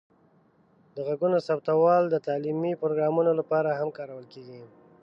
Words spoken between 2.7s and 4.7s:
پروګرامونو لپاره هم کارول کیږي.